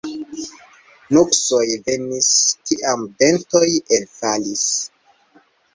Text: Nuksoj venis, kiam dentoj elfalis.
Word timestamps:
Nuksoj 1.17 1.61
venis, 1.89 2.31
kiam 2.71 3.07
dentoj 3.21 3.65
elfalis. 4.01 4.69